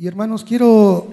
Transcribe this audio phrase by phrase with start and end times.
[0.00, 1.08] Y hermanos, quiero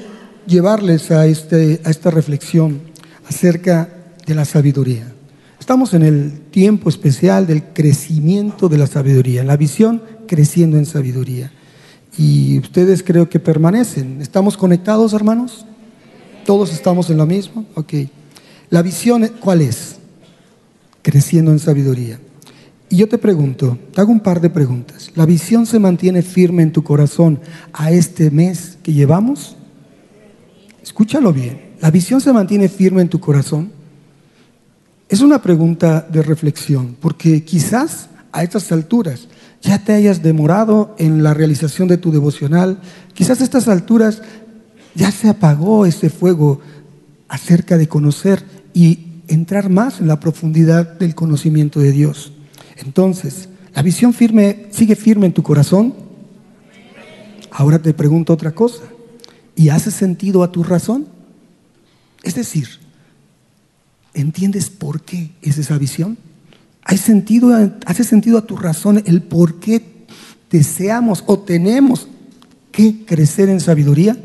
[0.45, 2.81] llevarles a, este, a esta reflexión
[3.27, 3.89] acerca
[4.27, 5.11] de la sabiduría.
[5.59, 11.51] Estamos en el tiempo especial del crecimiento de la sabiduría, la visión creciendo en sabiduría.
[12.15, 14.21] Y ustedes creo que permanecen.
[14.21, 15.65] ¿Estamos conectados, hermanos?
[16.45, 17.65] ¿Todos estamos en lo mismo?
[17.73, 17.91] Ok.
[18.69, 19.95] La visión, ¿cuál es?
[21.01, 22.19] Creciendo en sabiduría.
[22.89, 25.11] Y yo te pregunto, te hago un par de preguntas.
[25.15, 27.39] ¿La visión se mantiene firme en tu corazón
[27.73, 29.55] a este mes que llevamos?
[30.83, 31.73] Escúchalo bien.
[31.81, 33.71] ¿La visión se mantiene firme en tu corazón?
[35.09, 39.27] Es una pregunta de reflexión, porque quizás a estas alturas
[39.61, 42.79] ya te hayas demorado en la realización de tu devocional,
[43.13, 44.21] quizás a estas alturas
[44.93, 46.61] ya se apagó ese fuego
[47.27, 48.43] acerca de conocer
[48.73, 52.31] y entrar más en la profundidad del conocimiento de Dios.
[52.77, 55.93] Entonces, ¿la visión firme sigue firme en tu corazón?
[57.51, 58.83] Ahora te pregunto otra cosa.
[59.55, 61.07] ¿Y hace sentido a tu razón?
[62.23, 62.67] Es decir,
[64.13, 66.17] ¿entiendes por qué es esa visión?
[66.83, 67.51] ¿Hay sentido,
[67.85, 70.05] ¿Hace sentido a tu razón el por qué
[70.51, 72.07] deseamos o tenemos
[72.71, 74.17] que crecer en sabiduría?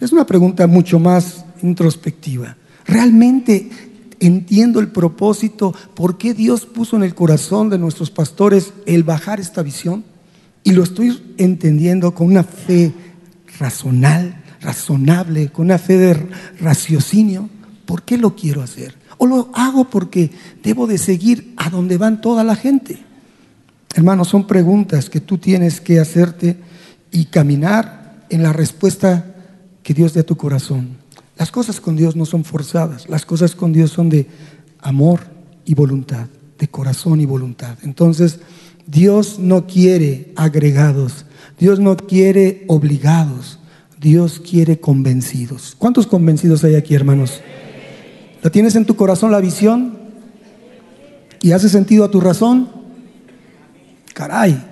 [0.00, 2.56] Es una pregunta mucho más introspectiva.
[2.84, 3.70] ¿Realmente
[4.20, 9.40] entiendo el propósito, por qué Dios puso en el corazón de nuestros pastores el bajar
[9.40, 10.04] esta visión.
[10.62, 12.92] Y lo estoy entendiendo con una fe
[13.58, 16.26] razonal, razonable, con una fe de
[16.60, 17.48] raciocinio.
[17.84, 18.96] ¿Por qué lo quiero hacer?
[19.18, 20.30] O lo hago porque
[20.62, 22.98] debo de seguir a donde van toda la gente.
[23.94, 26.58] Hermanos, son preguntas que tú tienes que hacerte
[27.10, 29.34] y caminar en la respuesta
[29.82, 30.98] que Dios dé a tu corazón.
[31.38, 34.26] Las cosas con Dios no son forzadas, las cosas con Dios son de
[34.80, 35.20] amor
[35.64, 36.26] y voluntad,
[36.58, 37.76] de corazón y voluntad.
[37.82, 38.40] Entonces,
[38.86, 41.26] Dios no quiere agregados,
[41.58, 43.58] Dios no quiere obligados,
[44.00, 45.74] Dios quiere convencidos.
[45.78, 47.40] ¿Cuántos convencidos hay aquí, hermanos?
[48.42, 49.98] ¿La tienes en tu corazón la visión?
[51.42, 52.70] ¿Y hace sentido a tu razón?
[54.14, 54.62] Caray,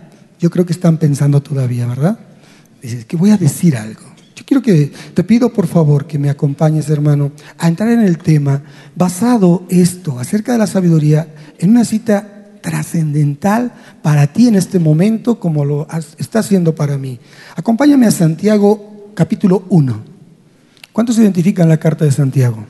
[0.41, 2.19] yo creo que están pensando todavía, ¿verdad?
[2.81, 4.14] Dices, que voy a decir algo.
[4.35, 8.19] Yo quiero que te pido por favor que me acompañes, hermano, a entrar en el
[8.19, 8.63] tema
[8.97, 11.29] basado esto acerca de la sabiduría
[11.59, 13.73] en una cita trascendental
[14.03, 15.87] para ti en este momento como lo
[16.19, 17.21] está haciendo para mí.
[17.55, 20.03] Acompáñame a Santiago capítulo 1.
[20.93, 22.65] ¿Cuántos identifican la carta de Santiago?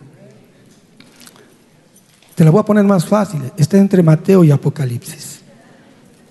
[2.35, 3.41] Te la voy a poner más fácil.
[3.57, 5.41] Está entre Mateo y Apocalipsis.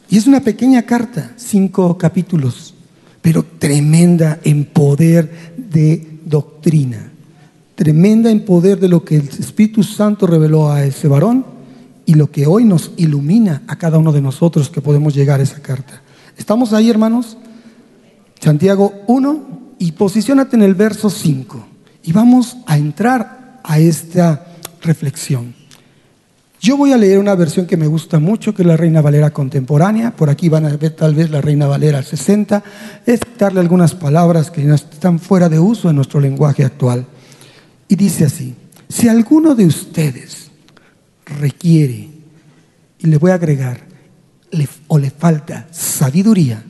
[0.09, 2.72] Y es una pequeña carta, cinco capítulos
[3.23, 7.09] pero tremenda en poder de doctrina,
[7.73, 11.45] tremenda en poder de lo que el Espíritu Santo reveló a ese varón
[12.05, 15.43] y lo que hoy nos ilumina a cada uno de nosotros que podemos llegar a
[15.43, 16.01] esa carta.
[16.37, 17.37] ¿Estamos ahí, hermanos?
[18.41, 21.65] Santiago 1 y posiciónate en el verso 5
[22.03, 24.47] y vamos a entrar a esta
[24.81, 25.55] reflexión.
[26.63, 29.31] Yo voy a leer una versión que me gusta mucho, que es la Reina Valera
[29.31, 30.15] contemporánea.
[30.15, 32.63] Por aquí van a ver tal vez la Reina Valera 60.
[33.05, 37.05] Es darle algunas palabras que están fuera de uso en nuestro lenguaje actual.
[37.89, 38.55] Y dice así,
[38.87, 40.51] si alguno de ustedes
[41.25, 42.07] requiere,
[42.97, 43.81] y le voy a agregar,
[44.87, 46.63] o le falta sabiduría,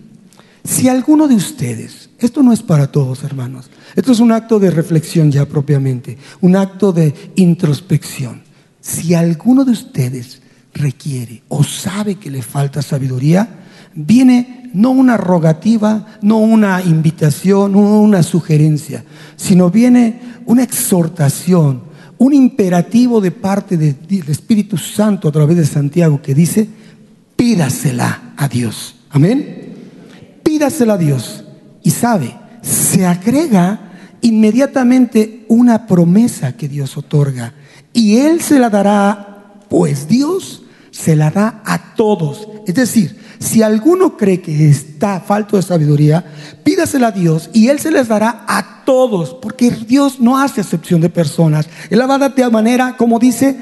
[0.63, 4.71] si alguno de ustedes, esto no es para todos hermanos, esto es un acto de
[4.71, 8.52] reflexión ya propiamente, un acto de introspección
[8.83, 10.41] si alguno de ustedes
[10.73, 13.47] requiere o sabe que le falta sabiduría,
[13.95, 19.05] viene no una rogativa, no una invitación, no una sugerencia,
[19.37, 21.83] sino viene una exhortación,
[22.17, 23.95] un imperativo de parte del
[24.27, 26.67] Espíritu Santo a través de Santiago que dice,
[27.37, 28.95] pídasela a Dios.
[29.11, 29.75] Amén.
[30.43, 31.45] Pídasela a Dios.
[31.83, 37.53] Y sabe, se agrega inmediatamente una promesa que Dios otorga
[37.93, 42.47] y Él se la dará, pues Dios se la da a todos.
[42.67, 46.23] Es decir, si alguno cree que está falto de sabiduría,
[46.63, 51.01] pídasela a Dios y Él se les dará a todos, porque Dios no hace excepción
[51.01, 51.67] de personas.
[51.89, 53.57] Él la va a dar de manera, como dice,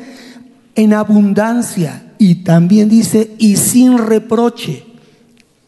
[0.75, 4.85] en abundancia y también dice, y sin reproche.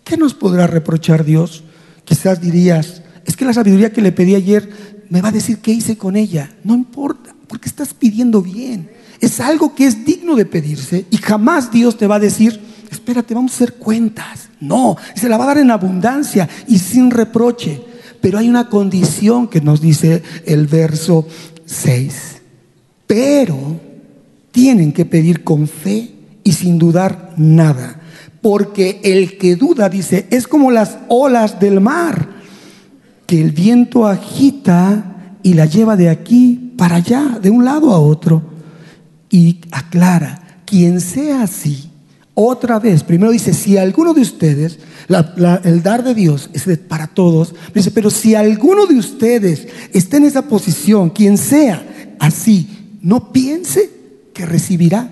[0.03, 1.63] ¿Qué nos podrá reprochar Dios?
[2.05, 4.69] Quizás dirías, es que la sabiduría que le pedí ayer
[5.09, 6.51] me va a decir qué hice con ella.
[6.63, 8.89] No importa porque estás pidiendo bien.
[9.19, 12.59] Es algo que es digno de pedirse y jamás Dios te va a decir,
[12.89, 14.49] espérate, vamos a hacer cuentas.
[14.59, 17.79] No, se la va a dar en abundancia y sin reproche.
[18.21, 21.27] Pero hay una condición que nos dice el verso
[21.63, 22.41] 6.
[23.05, 23.79] Pero
[24.49, 26.09] tienen que pedir con fe
[26.43, 28.01] y sin dudar nada.
[28.41, 32.29] Porque el que duda, dice, es como las olas del mar
[33.27, 37.99] que el viento agita y la lleva de aquí para allá, de un lado a
[37.99, 38.41] otro.
[39.29, 41.89] Y aclara, quien sea así,
[42.35, 44.79] otra vez, primero dice, si alguno de ustedes,
[45.63, 50.25] el dar de Dios es para todos, dice, pero si alguno de ustedes está en
[50.25, 53.91] esa posición, quien sea así, no piense
[54.33, 55.11] que recibirá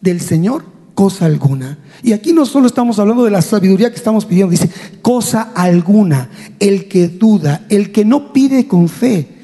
[0.00, 1.78] del Señor cosa alguna.
[2.04, 4.70] Y aquí no solo estamos hablando de la sabiduría que estamos pidiendo, dice,
[5.02, 6.30] cosa alguna,
[6.60, 9.35] el que duda, el que no pide con fe,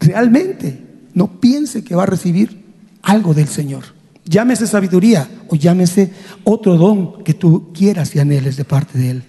[0.00, 2.64] realmente no piense que va a recibir
[3.02, 3.84] algo del Señor.
[4.24, 6.12] Llámese sabiduría o llámese
[6.44, 9.22] otro don que tú quieras y anheles de parte de Él.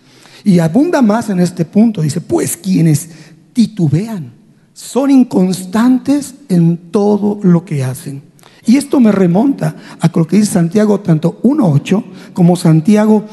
[0.44, 2.02] Y abunda más en este punto.
[2.02, 3.10] Dice, pues quienes
[3.54, 4.32] titubean
[4.74, 8.24] son inconstantes en todo lo que hacen.
[8.66, 12.04] Y esto me remonta a lo que dice Santiago tanto 1.8
[12.34, 13.26] como Santiago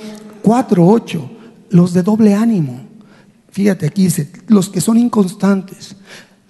[0.43, 1.29] 4.8,
[1.71, 2.81] los de doble ánimo.
[3.51, 5.97] Fíjate aquí dice, los que son inconstantes.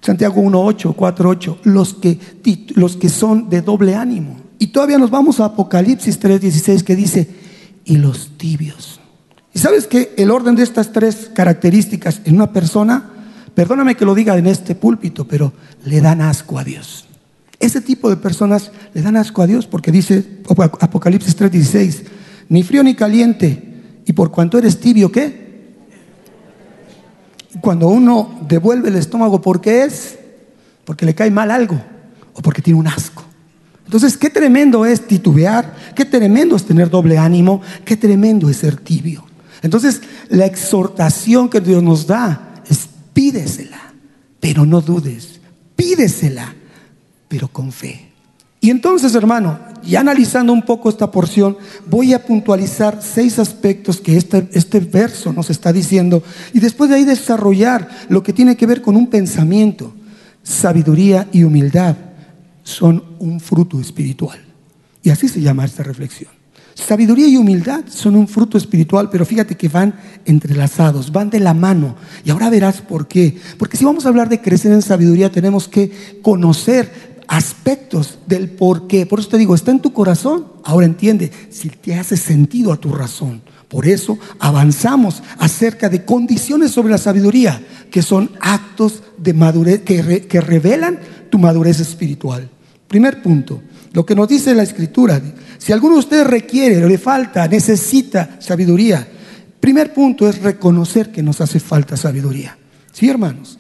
[0.01, 2.19] Santiago 1.8, 4.8, los que,
[2.75, 4.37] los que son de doble ánimo.
[4.59, 7.29] Y todavía nos vamos a Apocalipsis 3:16 que dice,
[7.85, 9.01] y los tibios.
[9.55, 13.11] ¿Y sabes que el orden de estas tres características en una persona,
[13.55, 15.53] perdóname que lo diga en este púlpito, pero
[15.85, 17.07] le dan asco a Dios?
[17.61, 20.43] Ese tipo de personas le dan asco a Dios porque dice
[20.81, 22.05] Apocalipsis 3:16,
[22.49, 25.48] ni frío ni caliente, y por cuanto eres tibio, ¿qué?
[27.61, 30.19] Cuando uno devuelve el estómago, ¿por qué es?
[30.85, 31.81] Porque le cae mal algo
[32.35, 33.25] o porque tiene un asco.
[33.85, 38.77] Entonces, qué tremendo es titubear, qué tremendo es tener doble ánimo, qué tremendo es ser
[38.77, 39.25] tibio.
[39.63, 43.95] Entonces, la exhortación que Dios nos da es pídesela,
[44.41, 45.41] pero no dudes,
[45.75, 46.55] pídesela,
[47.29, 48.08] pero con fe.
[48.61, 51.57] Y entonces, hermano, ya analizando un poco esta porción,
[51.89, 56.23] voy a puntualizar seis aspectos que este, este verso nos está diciendo
[56.53, 59.95] y después de ahí desarrollar lo que tiene que ver con un pensamiento,
[60.43, 61.97] sabiduría y humildad
[62.65, 64.39] son un fruto espiritual.
[65.03, 66.31] Y así se llama esta reflexión.
[66.75, 69.95] Sabiduría y humildad son un fruto espiritual, pero fíjate que van
[70.25, 71.97] entrelazados, van de la mano.
[72.25, 73.37] Y ahora verás por qué.
[73.59, 78.89] Porque si vamos a hablar de crecer en sabiduría, tenemos que conocer aspectos del por
[78.89, 79.07] qué.
[79.07, 80.47] Por eso te digo, está en tu corazón.
[80.65, 83.43] Ahora entiende si te hace sentido a tu razón.
[83.69, 90.41] Por eso avanzamos acerca de condiciones sobre la sabiduría, que son actos de madurez que,
[90.41, 90.99] revelan
[91.31, 92.49] tu madurez espiritual.
[92.89, 93.61] Primer punto,
[93.93, 95.21] lo que nos dice la escritura,
[95.59, 99.07] si alguno de ustedes requiere, le falta, necesita sabiduría,
[99.61, 102.57] primer punto es reconocer que nos hace falta sabiduría.
[102.93, 103.58] Sí, hermanos,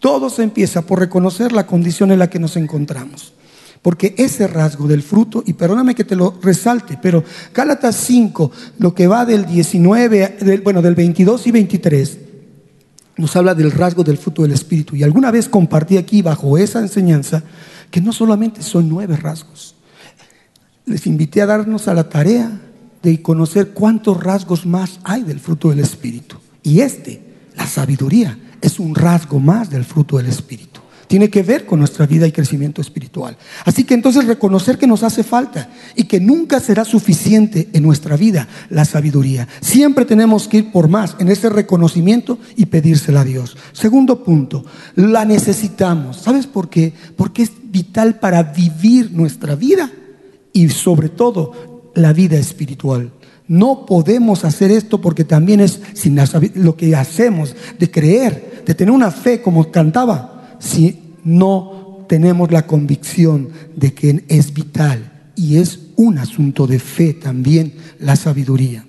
[0.00, 3.34] todo se empieza por reconocer la condición en la que nos encontramos.
[3.82, 7.22] Porque ese rasgo del fruto, y perdóname que te lo resalte, pero
[7.54, 12.18] Gálatas 5, lo que va del 19, bueno, del 22 y 23,
[13.16, 14.96] nos habla del rasgo del fruto del Espíritu.
[14.96, 17.42] Y alguna vez compartí aquí bajo esa enseñanza
[17.90, 19.74] que no solamente son nueve rasgos.
[20.86, 22.60] Les invité a darnos a la tarea
[23.02, 26.36] de conocer cuántos rasgos más hay del fruto del Espíritu.
[26.62, 27.22] Y este,
[27.56, 30.80] la sabiduría, es un rasgo más del fruto del Espíritu.
[31.10, 33.36] Tiene que ver con nuestra vida y crecimiento espiritual.
[33.64, 38.16] Así que entonces reconocer que nos hace falta y que nunca será suficiente en nuestra
[38.16, 39.48] vida la sabiduría.
[39.60, 43.56] Siempre tenemos que ir por más en ese reconocimiento y pedírsela a Dios.
[43.72, 44.64] Segundo punto,
[44.94, 46.18] la necesitamos.
[46.18, 46.92] ¿Sabes por qué?
[47.16, 49.90] Porque es vital para vivir nuestra vida
[50.52, 53.10] y sobre todo la vida espiritual.
[53.48, 56.16] No podemos hacer esto porque también es sin
[56.54, 62.66] lo que hacemos de creer, de tener una fe como cantaba si no tenemos la
[62.66, 68.84] convicción de que es vital y es un asunto de fe también la sabiduría.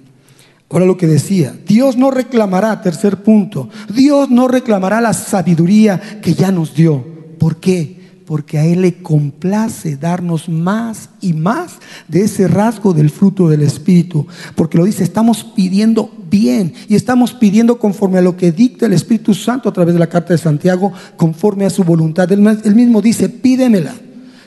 [0.70, 6.34] Ahora lo que decía, Dios no reclamará, tercer punto, Dios no reclamará la sabiduría que
[6.34, 7.06] ya nos dio.
[7.38, 8.01] ¿Por qué?
[8.32, 13.62] Porque a Él le complace darnos más y más de ese rasgo del fruto del
[13.62, 14.26] Espíritu.
[14.56, 18.94] Porque lo dice, estamos pidiendo bien y estamos pidiendo conforme a lo que dicta el
[18.94, 22.32] Espíritu Santo a través de la carta de Santiago, conforme a su voluntad.
[22.32, 22.40] Él,
[22.74, 23.96] mismo dice, pídemela.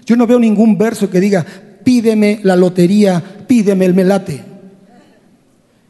[0.06, 1.44] Yo no veo ningún verso que diga,
[1.84, 4.42] pídeme la lotería, pídeme el melate.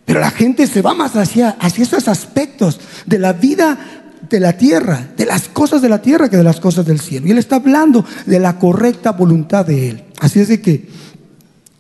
[0.04, 4.56] Pero la gente se va más hacia, hacia esos aspectos de la vida de la
[4.56, 7.26] tierra, de las cosas de la tierra que de las cosas del cielo.
[7.26, 10.04] Y Él está hablando de la correcta voluntad de Él.
[10.20, 10.88] Así es de que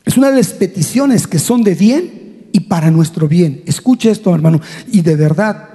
[0.04, 3.62] es una de las peticiones que son de bien y para nuestro bien.
[3.66, 4.60] Escuche esto, hermano,
[4.90, 5.68] y de verdad,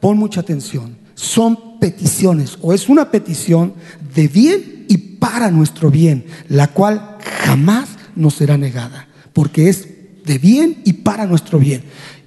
[0.00, 0.96] pon mucha atención.
[1.14, 3.74] Son peticiones, o es una petición
[4.14, 9.88] de bien y para nuestro bien, la cual jamás nos será negada, porque es
[10.24, 11.82] de bien y para nuestro bien.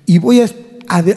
[0.05, 0.45] Y voy a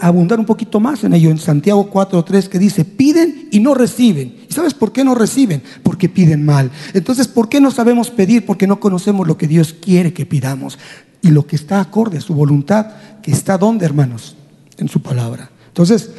[0.01, 4.37] abundar un poquito más en ello en Santiago 4.3 que dice, piden y no reciben.
[4.49, 5.63] ¿Y sabes por qué no reciben?
[5.83, 6.71] Porque piden mal.
[6.93, 8.47] Entonces, ¿por qué no sabemos pedir?
[8.47, 10.79] Porque no conocemos lo que Dios quiere que pidamos
[11.23, 12.87] y lo que está acorde a su voluntad,
[13.23, 14.37] que está donde, hermanos,
[14.79, 15.51] en su palabra.
[15.69, 16.11] Entonces,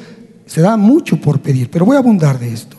[0.45, 2.77] se da mucho por pedir, pero voy a abundar de esto.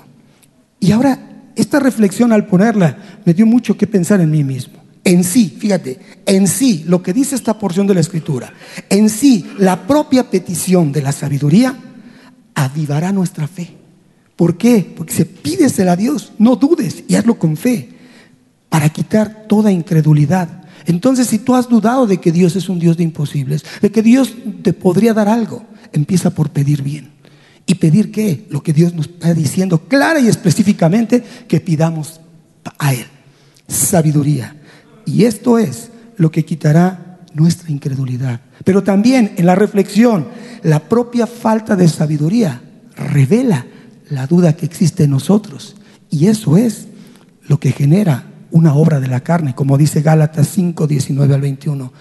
[0.78, 1.18] Y ahora,
[1.56, 4.75] esta reflexión al ponerla me dio mucho que pensar en mí mismo.
[5.06, 8.52] En sí, fíjate, en sí, lo que dice esta porción de la escritura,
[8.90, 11.76] en sí, la propia petición de la sabiduría
[12.56, 13.70] avivará nuestra fe.
[14.34, 14.84] ¿Por qué?
[14.96, 17.90] Porque se pídesela a Dios, no dudes y hazlo con fe,
[18.68, 20.64] para quitar toda incredulidad.
[20.86, 24.02] Entonces, si tú has dudado de que Dios es un Dios de imposibles, de que
[24.02, 27.12] Dios te podría dar algo, empieza por pedir bien.
[27.64, 28.48] ¿Y pedir qué?
[28.50, 32.20] Lo que Dios nos está diciendo clara y específicamente que pidamos
[32.76, 33.06] a Él.
[33.68, 34.55] Sabiduría.
[35.06, 38.40] Y esto es lo que quitará nuestra incredulidad.
[38.64, 40.28] Pero también en la reflexión,
[40.62, 42.60] la propia falta de sabiduría
[42.96, 43.66] revela
[44.10, 45.76] la duda que existe en nosotros.
[46.10, 46.88] Y eso es
[47.46, 51.92] lo que genera una obra de la carne, como dice Gálatas 5, 19 al 21,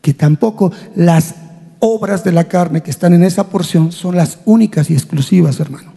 [0.00, 1.34] que tampoco las
[1.80, 5.92] obras de la carne que están en esa porción son las únicas y exclusivas, hermano.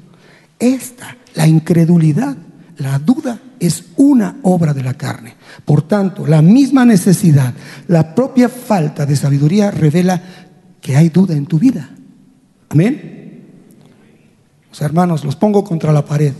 [0.60, 2.36] Esta, la incredulidad,
[2.77, 5.36] la duda, es una obra de la carne.
[5.63, 7.53] Por tanto, la misma necesidad,
[7.88, 10.22] la propia falta de sabiduría revela
[10.82, 11.89] que hay duda en tu vida.
[12.70, 13.44] Amén.
[14.70, 16.34] Los hermanos, los pongo contra la pared.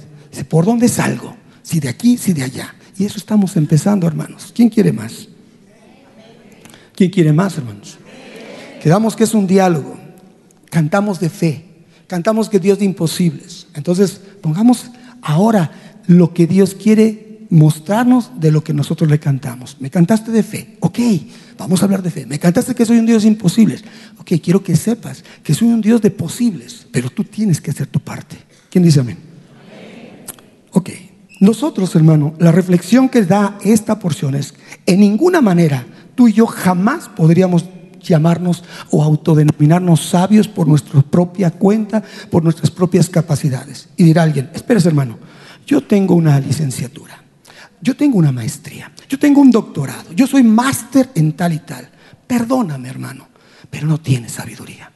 [0.50, 1.36] ¿por dónde salgo?
[1.62, 2.74] Si de aquí, si de allá.
[2.98, 4.52] Y eso estamos empezando, hermanos.
[4.56, 5.28] ¿Quién quiere más?
[6.96, 8.00] ¿Quién quiere más, hermanos?
[8.82, 9.96] Quedamos que es un diálogo.
[10.70, 11.66] Cantamos de fe.
[12.08, 13.68] Cantamos que Dios de imposibles.
[13.76, 14.90] Entonces, pongamos
[15.22, 15.72] ahora
[16.08, 19.78] lo que Dios quiere mostrarnos de lo que nosotros le cantamos.
[19.80, 21.00] Me cantaste de fe, ok,
[21.58, 22.26] vamos a hablar de fe.
[22.26, 23.84] Me cantaste que soy un Dios de imposibles,
[24.18, 27.88] ok, quiero que sepas que soy un Dios de posibles, pero tú tienes que hacer
[27.88, 28.38] tu parte.
[28.70, 29.18] ¿Quién dice amén?
[30.72, 30.90] Ok,
[31.42, 34.54] nosotros hermano, la reflexión que da esta porción es,
[34.86, 37.66] en ninguna manera tú y yo jamás podríamos
[38.02, 43.90] llamarnos o autodenominarnos sabios por nuestra propia cuenta, por nuestras propias capacidades.
[43.98, 45.18] Y dirá alguien, espérese hermano,
[45.72, 47.24] yo tengo una licenciatura,
[47.82, 51.90] yo tengo una maestría, yo tengo un doctorado, yo soy máster en tal y tal.
[52.28, 53.30] Perdóname, hermano,
[53.70, 54.92] pero no tienes sabiduría.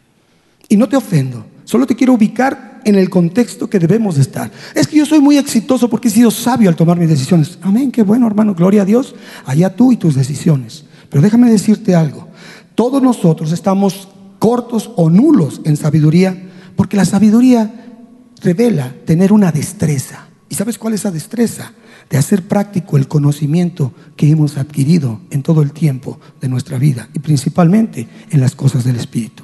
[0.68, 4.52] Y no te ofendo, solo te quiero ubicar en el contexto que debemos de estar.
[4.74, 7.58] Es que yo soy muy exitoso porque he sido sabio al tomar mis decisiones.
[7.62, 9.16] Amén, qué bueno, hermano, gloria a Dios,
[9.46, 10.84] allá tú y tus decisiones.
[11.08, 12.28] Pero déjame decirte algo,
[12.76, 17.94] todos nosotros estamos cortos o nulos en sabiduría porque la sabiduría
[18.42, 20.26] revela tener una destreza.
[20.56, 21.74] ¿Y sabes cuál es esa destreza?
[22.10, 27.10] De hacer práctico el conocimiento que hemos adquirido en todo el tiempo de nuestra vida
[27.14, 29.44] y principalmente en las cosas del Espíritu.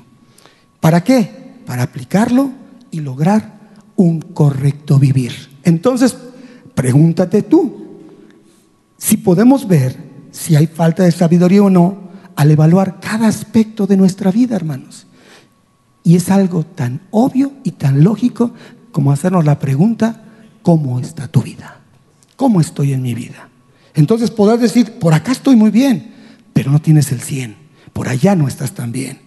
[0.80, 1.30] ¿Para qué?
[1.66, 2.52] Para aplicarlo
[2.92, 3.60] y lograr
[3.98, 5.34] un correcto vivir.
[5.64, 6.16] Entonces,
[6.76, 8.00] pregúntate tú,
[8.98, 9.98] si podemos ver
[10.32, 15.08] si hay falta de sabiduría o no al evaluar cada aspecto de nuestra vida, hermanos.
[16.06, 18.54] Y es algo tan obvio y tan lógico
[18.94, 20.28] como hacernos la pregunta,
[20.62, 21.80] ¿cómo está tu vida?
[22.36, 23.50] ¿Cómo estoy en mi vida?
[23.94, 26.14] Entonces podrás decir, por acá estoy muy bien,
[26.54, 27.56] pero no tienes el 100,
[27.94, 29.20] por allá no estás tan bien.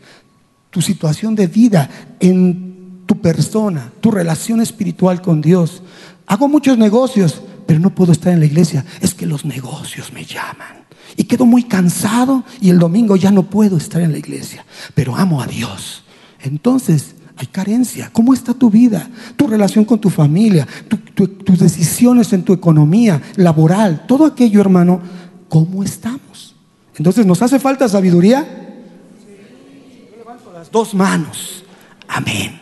[0.71, 1.89] Tu situación de vida
[2.21, 5.83] en tu persona, tu relación espiritual con Dios.
[6.27, 8.85] Hago muchos negocios, pero no puedo estar en la iglesia.
[9.01, 10.85] Es que los negocios me llaman.
[11.17, 14.65] Y quedo muy cansado y el domingo ya no puedo estar en la iglesia,
[14.95, 16.03] pero amo a Dios.
[16.41, 18.11] Entonces, hay carencia.
[18.13, 19.09] ¿Cómo está tu vida?
[19.37, 20.67] Tu relación con tu familia,
[21.15, 25.01] tus decisiones en tu economía, laboral, todo aquello, hermano,
[25.49, 26.55] ¿cómo estamos?
[26.97, 28.47] Entonces, ¿nos hace falta sabiduría?
[30.11, 31.65] Yo levanto las dos manos.
[32.07, 32.61] Amén.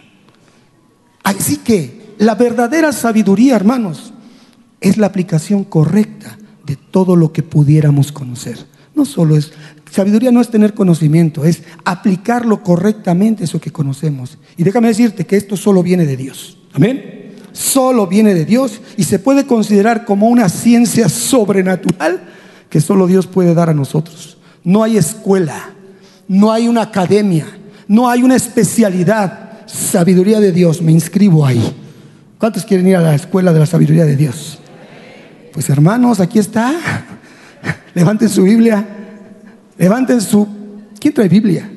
[1.22, 4.12] Así que la verdadera sabiduría, hermanos,
[4.80, 8.66] es la aplicación correcta de todo lo que pudiéramos conocer.
[8.94, 9.52] No solo es
[9.92, 14.38] Sabiduría no es tener conocimiento, es aplicarlo correctamente eso que conocemos.
[14.56, 16.56] Y déjame decirte que esto solo viene de Dios.
[16.72, 17.34] Amén.
[17.52, 22.22] Solo viene de Dios y se puede considerar como una ciencia sobrenatural
[22.70, 24.38] que solo Dios puede dar a nosotros.
[24.64, 25.75] No hay escuela,
[26.26, 27.46] no hay una academia,
[27.87, 29.66] no hay una especialidad.
[29.66, 31.62] Sabiduría de Dios, me inscribo ahí.
[32.38, 34.58] ¿Cuántos quieren ir a la escuela de la sabiduría de Dios?
[35.52, 36.72] Pues hermanos, aquí está.
[37.94, 39.00] Levanten su Biblia.
[39.78, 40.46] Levanten su...
[40.98, 41.70] ¿Quién trae Biblia?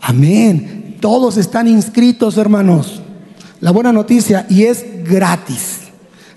[0.00, 0.96] Amén.
[1.00, 3.02] Todos están inscritos, hermanos.
[3.60, 5.78] La buena noticia, y es gratis.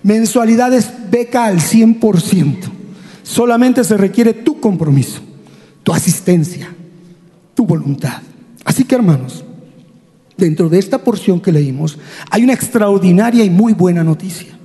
[0.03, 2.57] Mensualidades beca al 100%.
[3.23, 5.21] Solamente se requiere tu compromiso,
[5.83, 6.73] tu asistencia,
[7.53, 8.21] tu voluntad.
[8.65, 9.43] Así que, hermanos,
[10.37, 11.99] dentro de esta porción que leímos,
[12.29, 14.57] hay una extraordinaria y muy buena noticia.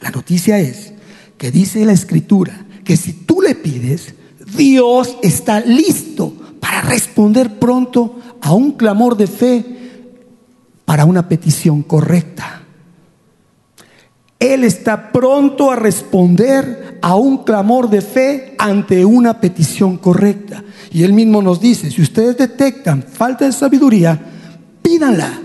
[0.00, 0.92] La noticia es
[1.38, 4.14] que dice la escritura que si tú le pides,
[4.56, 9.64] Dios está listo para responder pronto a un clamor de fe
[10.84, 12.62] para una petición correcta.
[14.38, 20.62] Él está pronto a responder a un clamor de fe ante una petición correcta.
[20.90, 24.20] Y él mismo nos dice, si ustedes detectan falta de sabiduría,
[24.82, 25.40] pídanla.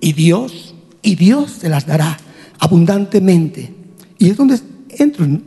[0.00, 2.18] Y Dios, y Dios se las dará
[2.58, 3.72] abundantemente.
[4.18, 4.58] Y es donde
[4.90, 5.44] entro en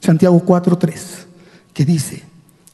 [0.00, 0.94] Santiago 4.3,
[1.72, 2.22] que dice,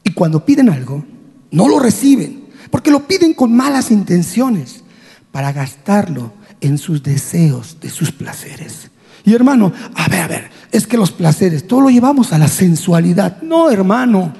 [0.03, 1.05] y cuando piden algo,
[1.51, 4.83] no lo reciben, porque lo piden con malas intenciones,
[5.31, 8.89] para gastarlo en sus deseos de sus placeres.
[9.23, 12.47] Y hermano, a ver, a ver, es que los placeres, todo lo llevamos a la
[12.47, 13.41] sensualidad.
[13.41, 14.33] No, hermano,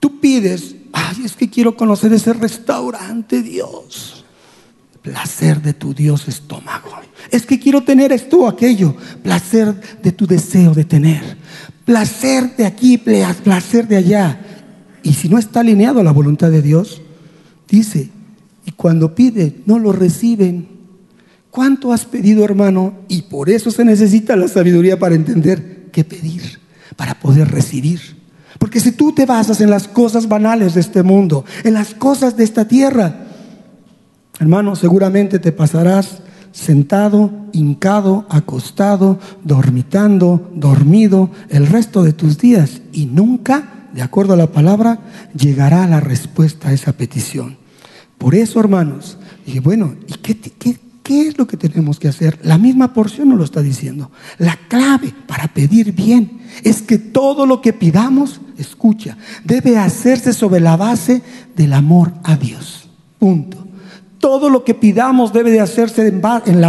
[0.00, 4.24] tú pides, ay, es que quiero conocer ese restaurante, Dios.
[5.02, 6.90] Placer de tu Dios estómago.
[7.30, 8.96] Es que quiero tener esto o aquello.
[9.22, 11.36] Placer de tu deseo de tener.
[11.84, 14.40] Placer de aquí, placer de allá.
[15.02, 17.02] Y si no está alineado a la voluntad de Dios,
[17.68, 18.10] dice,
[18.64, 20.68] y cuando pide, no lo reciben.
[21.50, 22.94] ¿Cuánto has pedido, hermano?
[23.08, 26.60] Y por eso se necesita la sabiduría para entender qué pedir,
[26.96, 28.00] para poder recibir.
[28.58, 32.36] Porque si tú te basas en las cosas banales de este mundo, en las cosas
[32.36, 33.26] de esta tierra,
[34.38, 36.22] hermano, seguramente te pasarás
[36.52, 44.36] sentado, hincado, acostado, dormitando, dormido el resto de tus días y nunca, de acuerdo a
[44.36, 45.00] la palabra,
[45.34, 47.56] llegará la respuesta a esa petición.
[48.18, 52.38] Por eso, hermanos, dije, bueno, ¿y qué, qué, ¿Qué es lo que tenemos que hacer?
[52.44, 54.10] La misma porción nos lo está diciendo.
[54.38, 60.60] La clave para pedir bien es que todo lo que pidamos, escucha, debe hacerse sobre
[60.60, 61.22] la base
[61.56, 62.88] del amor a Dios.
[63.18, 63.61] Punto.
[64.22, 66.20] Todo lo que pidamos debe de hacerse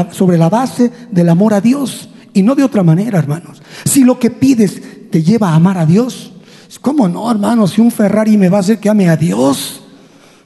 [0.10, 3.62] sobre la base del amor a Dios y no de otra manera, hermanos.
[3.86, 4.82] Si lo que pides
[5.12, 6.34] te lleva a amar a Dios,
[6.82, 7.74] ¿cómo no, hermanos?
[7.74, 9.82] Si un Ferrari me va a hacer que ame a Dios,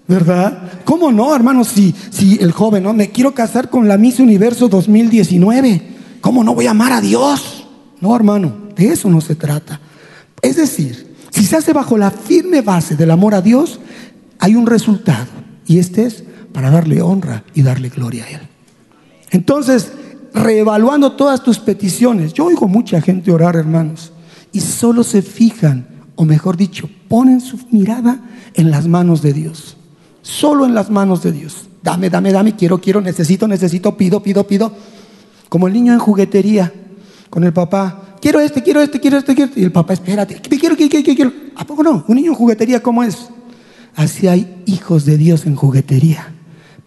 [0.06, 0.82] ¿Verdad?
[0.86, 1.66] ¿Cómo no, hermano?
[1.66, 2.94] Si, si el joven, ¿no?
[2.94, 5.82] Me quiero casar con la Miss Universo 2019.
[6.22, 7.68] ¿Cómo no voy a amar a Dios?
[8.00, 9.82] No, hermano, de eso no se trata.
[10.42, 13.82] Es decir, si se hace bajo la firme base del amor a Dios,
[14.40, 15.28] hay un resultado.
[15.66, 16.24] Y este es
[16.58, 18.42] para darle honra y darle gloria a Él.
[19.30, 19.92] Entonces,
[20.34, 24.12] reevaluando todas tus peticiones, yo oigo mucha gente orar, hermanos,
[24.52, 28.22] y solo se fijan, o mejor dicho, ponen su mirada
[28.56, 29.78] en las manos de Dios
[30.28, 31.68] solo en las manos de Dios.
[31.82, 34.74] Dame, dame, dame, quiero, quiero, necesito, necesito, pido, pido, pido.
[35.48, 36.74] Como el niño en juguetería
[37.30, 38.16] con el papá.
[38.20, 39.62] Quiero este, quiero este, quiero este, quiero este.
[39.62, 41.34] Y el papá, espérate, quiero, quiero, quiero, quiero.
[41.56, 42.04] ¿A poco no?
[42.08, 43.30] Un niño en juguetería, ¿cómo es?
[43.96, 46.34] Así hay hijos de Dios en juguetería,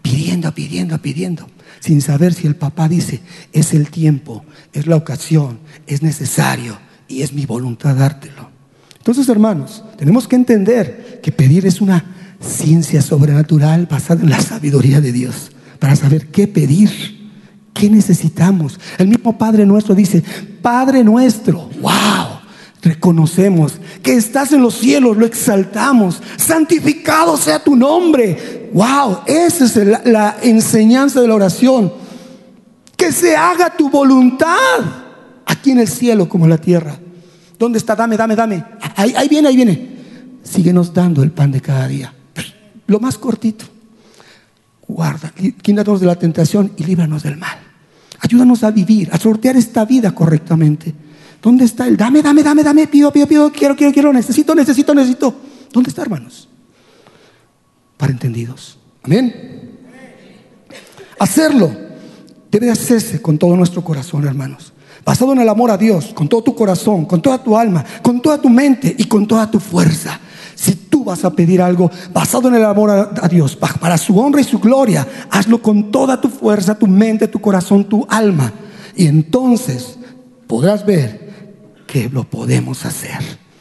[0.01, 1.47] pidiendo, pidiendo, pidiendo,
[1.79, 3.21] sin saber si el papá dice,
[3.53, 8.49] es el tiempo, es la ocasión, es necesario y es mi voluntad dártelo.
[8.97, 12.05] Entonces, hermanos, tenemos que entender que pedir es una
[12.39, 17.31] ciencia sobrenatural basada en la sabiduría de Dios para saber qué pedir,
[17.73, 18.79] qué necesitamos.
[18.99, 20.23] El mismo Padre nuestro dice,
[20.61, 22.41] Padre nuestro, wow,
[22.81, 28.60] reconocemos que estás en los cielos, lo exaltamos, santificado sea tu nombre.
[28.73, 31.91] Wow, esa es la, enseñanza de la oración.
[32.95, 34.55] Que se haga tu voluntad
[35.45, 36.97] aquí en el cielo como en la tierra.
[37.57, 37.95] ¿Dónde está?
[37.95, 38.63] Dame, dame, dame.
[38.95, 39.89] Ahí, ahí viene, ahí viene.
[40.43, 42.13] Síguenos dando el pan de cada día.
[42.87, 43.65] Lo más cortito.
[44.87, 47.57] Guarda, quítanos de la tentación y líbranos del mal.
[48.19, 50.93] Ayúdanos a vivir, a sortear esta vida correctamente.
[51.41, 54.93] ¿Dónde está el dame, dame, dame, dame, pido, pido, pido, quiero, quiero, quiero, necesito, necesito,
[54.93, 55.33] necesito?
[55.71, 56.47] ¿Dónde está, hermanos?
[58.01, 58.79] Para entendidos.
[59.03, 59.77] Amén.
[61.19, 61.71] Hacerlo
[62.49, 64.73] debe hacerse con todo nuestro corazón, hermanos.
[65.05, 68.19] Basado en el amor a Dios, con todo tu corazón, con toda tu alma, con
[68.19, 70.19] toda tu mente y con toda tu fuerza.
[70.55, 74.41] Si tú vas a pedir algo basado en el amor a, Dios, para su honra
[74.41, 78.51] y su gloria, hazlo con toda tu fuerza, tu mente, tu corazón, tu alma.
[78.95, 79.99] Y entonces
[80.47, 81.53] podrás ver
[81.85, 83.19] que lo podemos hacer.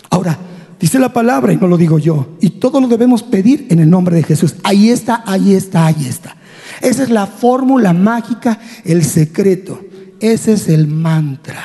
[0.08, 0.38] Ahora,
[0.80, 2.36] dice la palabra y no lo digo yo.
[2.40, 4.56] Y todo lo debemos pedir en el nombre de Jesús.
[4.64, 6.36] Ahí está, ahí está, ahí está.
[6.80, 9.80] Esa es la fórmula mágica, el secreto.
[10.18, 11.62] Ese es el mantra.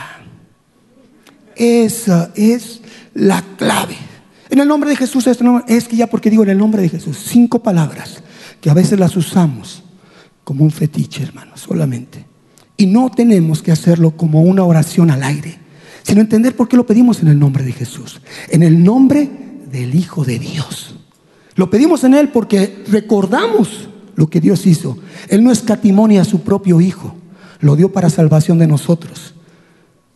[1.55, 2.81] Esa es
[3.13, 3.97] la clave.
[4.49, 6.89] En el nombre de Jesús, este es que ya porque digo en el nombre de
[6.89, 8.21] Jesús, cinco palabras
[8.61, 9.83] que a veces las usamos
[10.43, 12.25] como un fetiche, hermano, solamente.
[12.77, 15.57] Y no tenemos que hacerlo como una oración al aire,
[16.05, 19.27] sino entender por qué lo pedimos en el nombre de Jesús, en el nombre
[19.71, 20.95] del Hijo de Dios.
[21.55, 24.99] Lo pedimos en Él porque recordamos lo que Dios hizo.
[25.29, 27.15] Él no escatimó ni a su propio Hijo,
[27.59, 29.33] lo dio para salvación de nosotros.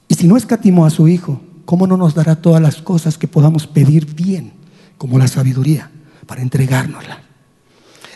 [0.08, 3.28] Y si no escatimó a su Hijo, ¿cómo no nos dará todas las cosas que
[3.28, 4.54] podamos pedir bien,
[5.00, 5.90] como la sabiduría,
[6.28, 7.24] para entregárnosla?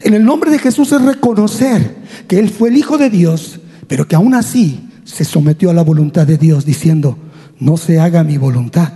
[0.02, 4.08] En el nombre de Jesús es reconocer que Él fue el Hijo de Dios, pero
[4.08, 7.18] que aún así se sometió a la voluntad de Dios, diciendo,
[7.60, 8.94] no se haga mi voluntad,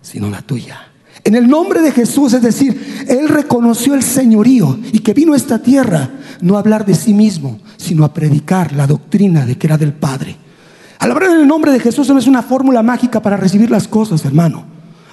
[0.00, 0.92] sino la tuya.
[1.24, 5.36] En el nombre de Jesús, es decir, Él reconoció el señorío y que vino a
[5.36, 9.68] esta tierra no a hablar de sí mismo, sino a predicar la doctrina de que
[9.68, 10.36] era del Padre.
[10.98, 13.86] Al hablar en el nombre de Jesús no es una fórmula mágica para recibir las
[13.86, 14.64] cosas, hermano.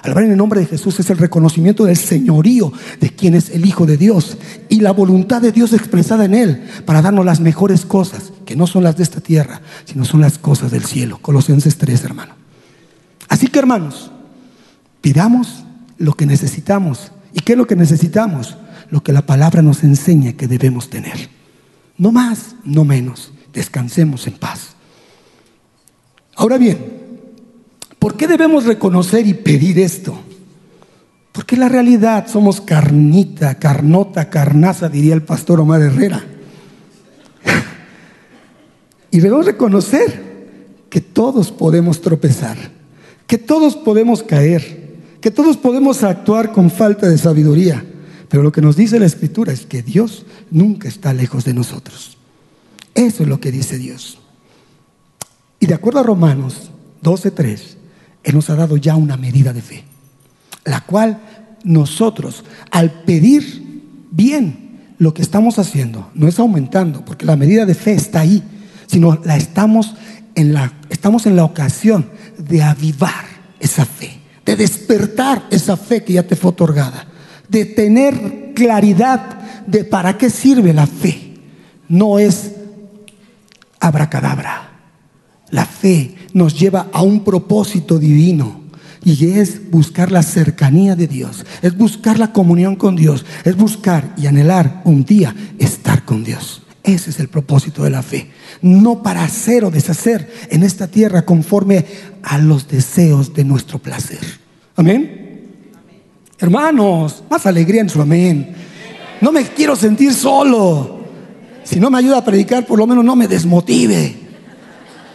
[0.02, 3.50] Al hablar en el nombre de Jesús es el reconocimiento del señorío de quien es
[3.50, 4.38] el Hijo de Dios
[4.68, 8.66] y la voluntad de Dios expresada en Él para darnos las mejores cosas, que no
[8.66, 11.18] son las de esta tierra, sino son las cosas del cielo.
[11.20, 12.39] Colosenses 3, hermano.
[13.30, 14.10] Así que, hermanos,
[15.00, 15.64] pidamos
[15.96, 17.12] lo que necesitamos.
[17.32, 18.58] ¿Y qué es lo que necesitamos?
[18.90, 21.30] Lo que la palabra nos enseña que debemos tener.
[21.96, 23.32] No más, no menos.
[23.54, 24.74] Descansemos en paz.
[26.36, 27.00] Ahora bien,
[28.00, 30.18] ¿Por qué debemos reconocer y pedir esto?
[31.32, 36.24] Porque la realidad somos carnita, carnota, carnaza, diría el pastor Omar Herrera.
[39.10, 40.30] y debemos reconocer
[40.88, 42.56] que todos podemos tropezar,
[43.30, 47.86] que todos podemos caer, que todos podemos actuar con falta de sabiduría.
[48.28, 52.18] Pero lo que nos dice la Escritura es que Dios nunca está lejos de nosotros.
[52.92, 54.18] Eso es lo que dice Dios.
[55.60, 56.72] Y de acuerdo a Romanos
[57.04, 57.76] 12.3,
[58.24, 59.84] él nos ha dado ya una medida de fe,
[60.64, 61.20] la cual
[61.62, 67.76] nosotros, al pedir bien lo que estamos haciendo, no es aumentando, porque la medida de
[67.76, 68.42] fe está ahí,
[68.88, 69.94] sino la estamos
[70.34, 73.24] en la, estamos en la ocasión de avivar
[73.58, 77.06] esa fe, de despertar esa fe que ya te fue otorgada,
[77.48, 81.34] de tener claridad de para qué sirve la fe.
[81.88, 82.52] No es
[83.78, 84.70] abracadabra.
[85.50, 88.60] La fe nos lleva a un propósito divino
[89.04, 94.14] y es buscar la cercanía de Dios, es buscar la comunión con Dios, es buscar
[94.16, 96.62] y anhelar un día estar con Dios.
[96.94, 98.30] Ese es el propósito de la fe.
[98.62, 101.84] No para hacer o deshacer en esta tierra conforme
[102.22, 104.20] a los deseos de nuestro placer.
[104.76, 105.20] Amén.
[106.38, 108.54] Hermanos, más alegría en su amén.
[109.20, 111.00] No me quiero sentir solo.
[111.64, 114.16] Si no me ayuda a predicar, por lo menos no me desmotive.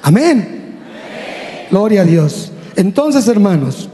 [0.04, 0.76] Amén.
[1.72, 2.52] Gloria a Dios.
[2.76, 3.90] Entonces, hermanos,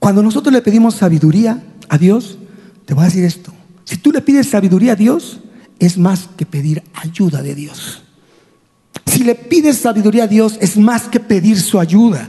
[0.00, 2.38] cuando nosotros le pedimos sabiduría a Dios,
[2.84, 3.52] te voy a decir esto.
[3.90, 5.40] Si tú le pides sabiduría a Dios,
[5.80, 8.04] es más que pedir ayuda de Dios.
[9.04, 12.28] Si le pides sabiduría a Dios, es más que pedir su ayuda.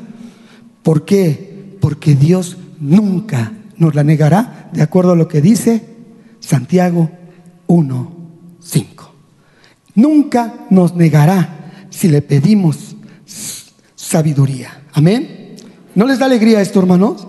[0.82, 1.78] ¿Por qué?
[1.80, 5.86] Porque Dios nunca nos la negará, de acuerdo a lo que dice
[6.40, 7.12] Santiago
[7.68, 8.86] 1.5.
[9.94, 12.96] Nunca nos negará si le pedimos
[13.94, 14.82] sabiduría.
[14.94, 15.58] Amén.
[15.94, 17.28] ¿No les da alegría esto, hermanos?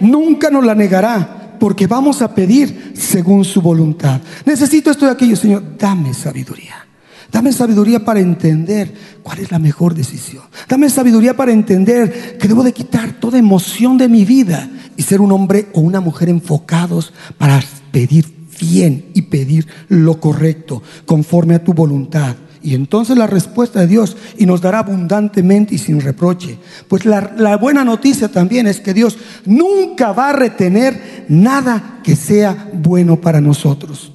[0.00, 1.33] Nunca nos la negará
[1.64, 4.20] porque vamos a pedir según su voluntad.
[4.44, 5.78] Necesito esto de aquello, Señor.
[5.78, 6.86] Dame sabiduría.
[7.32, 10.44] Dame sabiduría para entender cuál es la mejor decisión.
[10.68, 15.22] Dame sabiduría para entender que debo de quitar toda emoción de mi vida y ser
[15.22, 18.26] un hombre o una mujer enfocados para pedir
[18.60, 22.36] bien y pedir lo correcto conforme a tu voluntad.
[22.64, 26.58] Y entonces la respuesta de Dios y nos dará abundantemente y sin reproche.
[26.88, 32.70] Pues la, buena noticia también es que Dios nunca va a retener nada que sea
[32.72, 34.12] bueno para nosotros.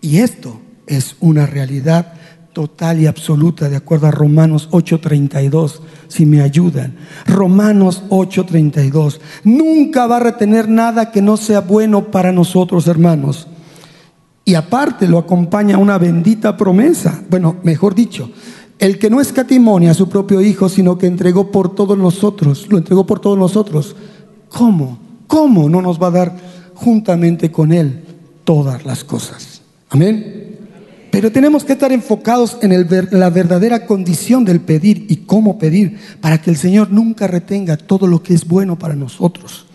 [0.00, 2.14] Y esto es una realidad
[2.52, 6.96] total y absoluta de acuerdo a Romanos 8:32, si me ayudan.
[7.26, 9.20] Romanos 8:32.
[9.44, 13.46] Nunca va a retener nada que no sea bueno para nosotros, hermanos.
[14.44, 17.22] Y aparte lo acompaña una bendita promesa.
[17.30, 18.30] Bueno, mejor dicho,
[18.78, 22.76] el que no escatimonia a su propio Hijo, sino que entregó por todos nosotros, lo
[22.76, 23.96] entregó por todos nosotros.
[24.50, 24.98] ¿Cómo?
[25.26, 26.36] ¿Cómo no nos va a dar
[26.74, 28.04] juntamente con Él
[28.44, 29.62] todas las cosas?
[29.88, 30.58] Amén.
[31.10, 35.96] Pero tenemos que estar enfocados en el, la verdadera condición del pedir y cómo pedir
[36.20, 39.66] para que el Señor nunca retenga todo lo que es bueno para nosotros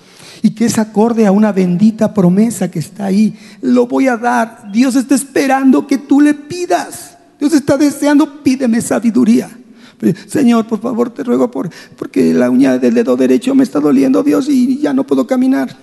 [0.41, 3.37] y que es acorde a una bendita promesa que está ahí.
[3.61, 4.71] Lo voy a dar.
[4.71, 7.17] Dios está esperando que tú le pidas.
[7.39, 9.49] Dios está deseando, pídeme sabiduría.
[10.27, 14.23] Señor, por favor, te ruego por, porque la uña del dedo derecho me está doliendo,
[14.23, 15.75] Dios, y ya no puedo caminar.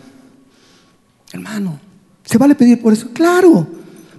[1.32, 1.78] Hermano,
[2.24, 3.10] ¿se vale pedir por eso?
[3.12, 3.66] Claro.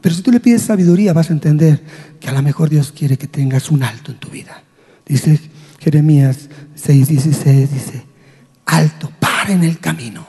[0.02, 1.82] Pero si tú le pides sabiduría, vas a entender
[2.19, 4.62] que a lo mejor Dios quiere que tengas un alto en tu vida.
[5.06, 5.39] Dice
[5.80, 8.06] Jeremías 6:16, dice,
[8.65, 10.27] alto, para en el camino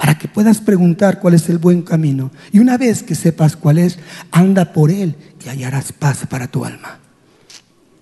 [0.00, 2.30] para que puedas preguntar cuál es el buen camino.
[2.52, 3.98] Y una vez que sepas cuál es,
[4.32, 6.98] anda por él y hallarás paz para tu alma.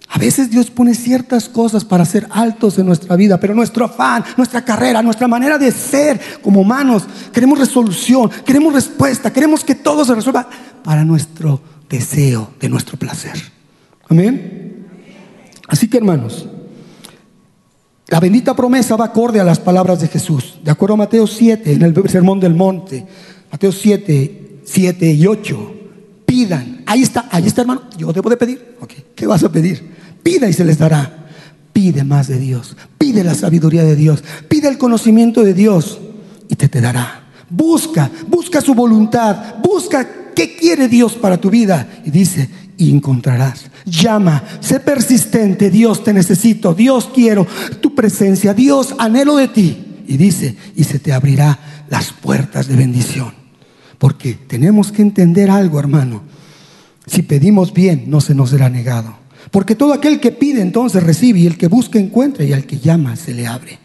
[0.09, 4.25] A veces Dios pone ciertas cosas para ser altos en nuestra vida, pero nuestro afán,
[4.37, 10.05] nuestra carrera, nuestra manera de ser como humanos, queremos resolución, queremos respuesta, queremos que todo
[10.05, 10.49] se resuelva
[10.85, 13.43] para nuestro deseo, de nuestro placer.
[14.09, 14.87] Amén.
[15.67, 16.47] Así que hermanos,
[18.09, 20.59] la bendita promesa va acorde a las palabras de Jesús.
[20.64, 23.07] De acuerdo a Mateo 7, en el Sermón del Monte,
[23.53, 25.75] Mateo 7, 7 y 8.
[26.25, 26.83] Pidan.
[26.87, 27.83] Ahí está, ahí está hermano.
[27.99, 28.77] Yo debo de pedir.
[29.14, 29.94] ¿Qué vas a pedir?
[30.23, 31.27] Pida y se les dará.
[31.73, 32.77] Pide más de Dios.
[32.97, 34.25] Pide la sabiduría de Dios.
[34.49, 35.99] Pide el conocimiento de Dios
[36.49, 37.25] y te te dará.
[37.51, 39.57] Busca, busca su voluntad.
[39.62, 41.87] Busca qué quiere Dios para tu vida.
[42.07, 43.66] Y dice, y encontrarás.
[43.88, 45.70] Llama, sé persistente.
[45.70, 46.74] Dios te necesito.
[46.74, 47.46] Dios quiero
[47.81, 48.55] tu presencia.
[48.55, 49.85] Dios anhelo de ti.
[50.07, 53.33] Y dice, y se te abrirá las puertas de bendición.
[53.98, 56.22] Porque tenemos que entender algo, hermano.
[57.07, 59.16] Si pedimos bien, no se nos será negado.
[59.51, 62.79] Porque todo aquel que pide entonces recibe y el que busca encuentra y al que
[62.79, 63.79] llama se le abre.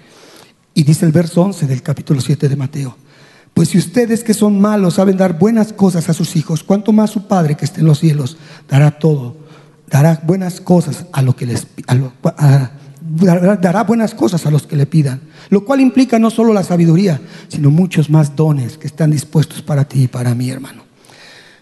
[0.74, 2.98] Y dice el verso 11 del capítulo 7 de Mateo.
[3.54, 7.12] Pues si ustedes que son malos saben dar buenas cosas a sus hijos, ¿cuánto más
[7.12, 8.38] su Padre que está en los cielos
[8.68, 9.38] dará todo,
[9.90, 11.68] dará buenas cosas a lo que les
[13.02, 17.22] dará buenas cosas a los que le pidan, lo cual implica no solo la sabiduría,
[17.50, 20.84] sino muchos más dones que están dispuestos para ti y para mí, hermano.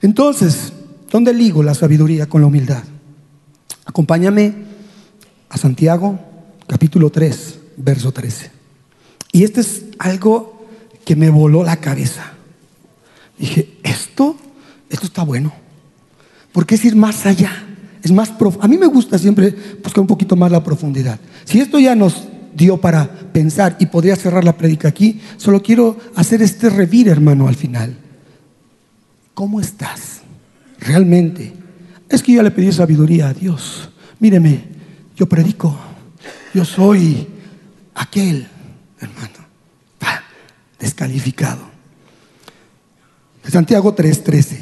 [0.02, 0.74] Entonces,
[1.12, 2.84] ¿dónde ligo la sabiduría con la humildad?
[3.86, 4.54] Acompáñame
[5.50, 6.20] a Santiago,
[6.68, 8.52] capítulo 3, verso 13.
[9.34, 10.68] Y este es algo
[11.06, 12.34] que me voló la cabeza.
[13.38, 14.38] Dije, esto,
[14.90, 15.54] esto está bueno.
[16.52, 17.52] Porque es ir más allá.
[18.04, 21.20] Es más A mí me gusta siempre buscar un poquito más la profundidad.
[21.46, 25.98] Si esto ya nos dio para pensar y podría cerrar la prédica aquí, solo quiero
[26.16, 27.96] hacer este revir, hermano, al final.
[29.34, 30.22] ¿Cómo estás?
[30.80, 31.54] Realmente
[32.10, 33.90] es que yo le pedí sabiduría a Dios.
[34.20, 34.64] Míreme,
[35.16, 35.78] yo predico.
[36.54, 37.28] Yo soy
[37.94, 38.48] aquel,
[39.00, 39.32] hermano,
[40.80, 41.62] descalificado.
[43.48, 44.58] Santiago 3:13.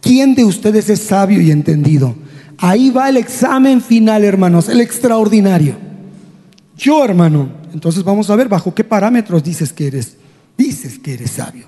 [0.00, 2.14] ¿Quién de ustedes es sabio y entendido?
[2.60, 5.76] Ahí va el examen final, hermanos, el extraordinario.
[6.76, 10.16] Yo, hermano, entonces vamos a ver bajo qué parámetros dices que eres,
[10.56, 11.66] dices que eres sabio.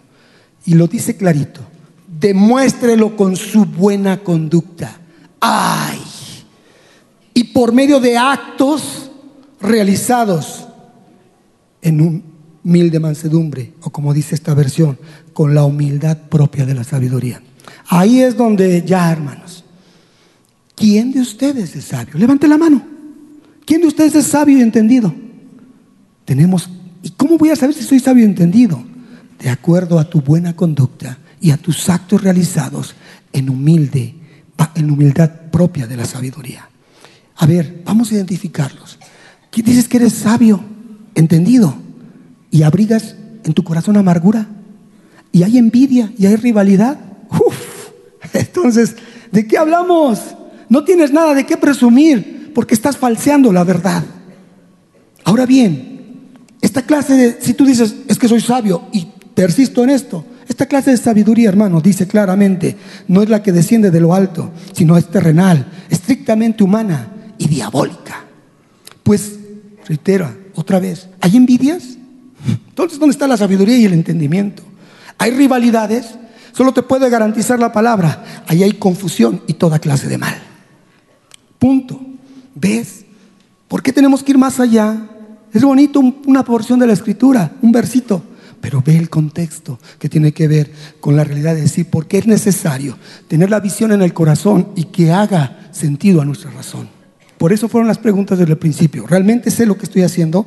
[0.64, 1.60] Y lo dice clarito.
[2.06, 4.98] Demuéstrelo con su buena conducta
[5.42, 6.00] ay.
[7.34, 9.10] Y por medio de actos
[9.60, 10.66] realizados
[11.82, 12.22] en
[12.62, 14.98] humilde mansedumbre, o como dice esta versión,
[15.32, 17.42] con la humildad propia de la sabiduría.
[17.88, 19.61] Ahí es donde ya, hermanos,
[20.82, 22.18] ¿quién de ustedes es sabio?
[22.18, 22.82] Levante la mano.
[23.64, 25.14] ¿Quién de ustedes es sabio y entendido?
[26.24, 26.68] Tenemos,
[27.04, 28.82] ¿y cómo voy a saber si soy sabio y entendido?
[29.38, 32.96] De acuerdo a tu buena conducta y a tus actos realizados
[33.32, 34.16] en humilde
[34.74, 36.68] en humildad propia de la sabiduría.
[37.36, 38.98] A ver, vamos a identificarlos.
[39.50, 40.64] ¿Quién dices que eres sabio,
[41.14, 41.76] entendido,
[42.50, 43.14] y abrigas
[43.44, 44.48] en tu corazón amargura?
[45.30, 46.98] Y hay envidia y hay rivalidad.
[47.30, 47.90] Uf,
[48.32, 48.96] entonces,
[49.30, 50.20] ¿de qué hablamos?
[50.72, 54.02] No tienes nada de qué presumir porque estás falseando la verdad.
[55.22, 56.30] Ahora bien,
[56.62, 60.64] esta clase de, si tú dices, es que soy sabio y persisto en esto, esta
[60.64, 62.74] clase de sabiduría, hermano, dice claramente,
[63.06, 68.24] no es la que desciende de lo alto, sino es terrenal, estrictamente humana y diabólica.
[69.02, 69.40] Pues,
[69.86, 71.98] reitero otra vez, ¿hay envidias?
[72.70, 74.62] Entonces, ¿dónde está la sabiduría y el entendimiento?
[75.18, 76.14] ¿Hay rivalidades?
[76.52, 78.24] Solo te puede garantizar la palabra.
[78.46, 80.51] Ahí hay confusión y toda clase de mal.
[81.62, 82.00] Punto.
[82.56, 83.04] ¿Ves?
[83.68, 85.00] ¿Por qué tenemos que ir más allá?
[85.52, 88.20] Es bonito una porción de la escritura, un versito
[88.60, 92.18] pero ve el contexto que tiene que ver con la realidad de decir por qué
[92.18, 92.96] es necesario
[93.26, 96.88] tener la visión en el corazón y que haga sentido a nuestra razón.
[97.38, 99.04] Por eso fueron las preguntas desde el principio.
[99.06, 100.46] ¿Realmente sé lo que estoy haciendo?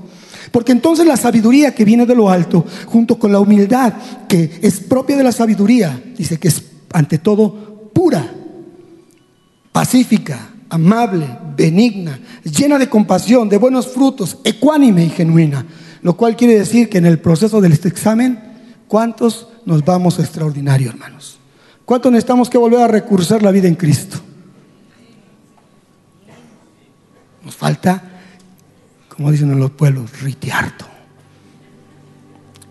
[0.51, 3.93] Porque entonces la sabiduría que viene de lo alto, junto con la humildad
[4.29, 8.33] que es propia de la sabiduría, dice que es ante todo pura,
[9.73, 15.65] pacífica, amable, benigna, llena de compasión, de buenos frutos, ecuánime y genuina
[16.05, 18.39] lo cual quiere decir que en el proceso de este examen,
[18.87, 21.39] ¿cuántos nos vamos extraordinario, hermanos?
[21.83, 24.19] ¿Cuántos necesitamos que volver a recursar la vida en Cristo?
[27.43, 28.03] Nos falta,
[29.09, 30.85] como dicen en los pueblos, ritiarto.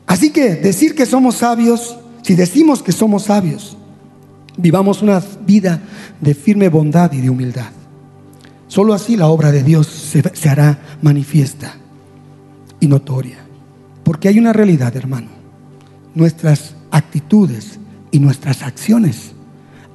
[0.06, 3.76] Así que decir que somos sabios, si decimos que somos sabios,
[4.56, 5.82] vivamos una vida
[6.20, 7.72] de firme bondad y de humildad.
[8.74, 11.76] Solo así la obra de Dios se, hará manifiesta
[12.88, 13.38] notoria.
[14.02, 15.28] Porque hay una realidad, hermano.
[16.16, 17.78] nuestras actitudes
[18.10, 19.30] y nuestras acciones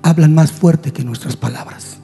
[0.02, 1.98] hablan más fuerte que nuestras palabras.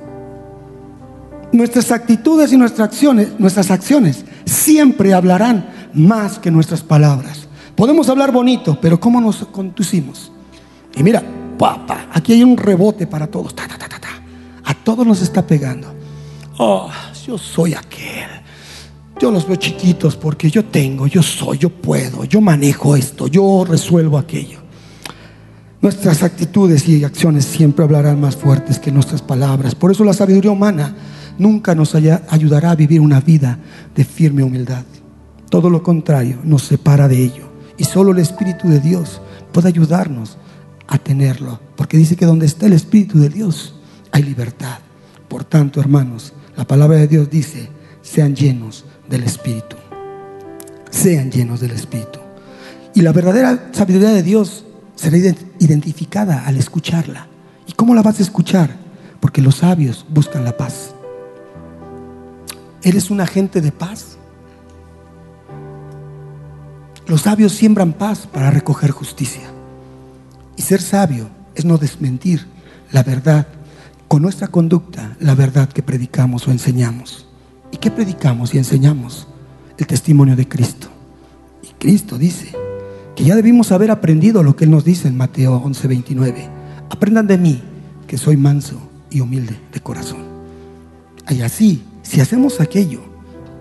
[1.54, 7.48] Nuestras actitudes y nuestras acciones, nuestras acciones siempre hablarán más que nuestras palabras.
[7.78, 10.30] Podemos hablar bonito, pero ¿cómo nos conducimos?
[10.94, 11.24] Y mira,
[11.58, 13.56] papá, aquí hay un rebote para todos.
[14.66, 15.95] A todos nos está pegando.
[16.58, 16.90] Oh,
[17.26, 18.30] yo soy aquel.
[19.20, 23.66] Yo los veo chiquitos porque yo tengo, yo soy, yo puedo, yo manejo esto, yo
[23.68, 24.60] resuelvo aquello.
[25.82, 29.76] Nuestras actitudes y acciones siempre hablarán más fuertes que nuestras palabras.
[29.76, 30.96] Por eso la sabiduría humana
[31.38, 33.60] nunca nos ayudará a vivir una vida
[33.96, 34.84] de firme humildad.
[35.50, 37.52] Todo lo contrario, nos separa de ello.
[37.78, 40.38] Y solo el Espíritu de Dios puede ayudarnos
[40.88, 41.60] a tenerlo.
[41.76, 43.76] Porque dice que donde está el Espíritu de Dios
[44.12, 44.80] hay libertad.
[45.28, 47.70] Por tanto, hermanos, la palabra de Dios dice,
[48.02, 49.76] sean llenos del Espíritu.
[50.90, 52.20] Sean llenos del Espíritu.
[52.94, 54.66] Y la verdadera sabiduría de Dios
[54.96, 55.18] será
[55.60, 57.28] identificada al escucharla.
[57.68, 58.70] ¿Y cómo la vas a escuchar?
[59.20, 60.94] Porque los sabios buscan la paz.
[62.84, 64.18] ¿Eres un agente de paz?
[67.08, 69.44] Los sabios siembran paz para recoger justicia.
[70.56, 72.48] Y ser sabio es no desmentir
[72.92, 73.48] la verdad
[74.08, 77.28] con nuestra conducta, la verdad que predicamos o enseñamos.
[77.72, 79.28] ¿Y qué predicamos y enseñamos?
[79.78, 80.88] El testimonio de Cristo.
[81.64, 82.54] Y Cristo dice
[83.16, 86.50] que ya debimos haber aprendido lo que Él nos dice en Mateo 11:29.
[86.90, 87.62] Aprendan de mí,
[88.08, 90.24] que soy manso y humilde de corazón.
[91.30, 93.02] Y así, si hacemos aquello,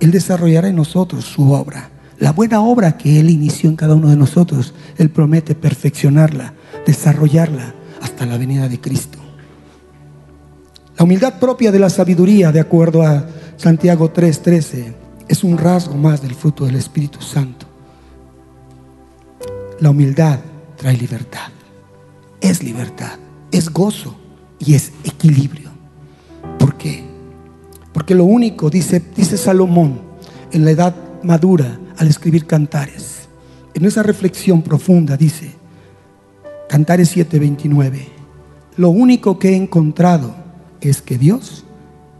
[0.00, 1.90] Él desarrollará en nosotros su obra.
[2.18, 6.52] La buena obra que Él inició en cada uno de nosotros, Él promete perfeccionarla,
[6.86, 9.23] desarrollarla hasta la venida de Cristo.
[10.96, 13.26] La humildad propia de la sabiduría, de acuerdo a
[13.56, 14.94] Santiago 3:13
[15.26, 17.66] es un rasgo más del fruto del Espíritu Santo.
[19.80, 20.38] La humildad
[20.76, 21.48] trae libertad,
[22.40, 23.18] es libertad,
[23.50, 24.14] es gozo
[24.60, 25.70] y es equilibrio.
[26.60, 27.02] ¿Por qué?
[27.92, 30.00] Porque lo único, dice, dice Salomón,
[30.52, 33.28] en la edad madura, al escribir cantares,
[33.74, 35.50] en esa reflexión profunda, dice,
[36.68, 38.06] Cantares 7:29,
[38.76, 40.43] lo único que he encontrado
[40.88, 41.64] es que Dios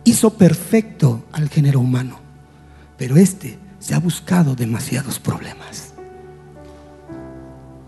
[0.04, 2.18] hizo perfecto al género humano,
[2.96, 5.94] pero este se ha buscado demasiados problemas.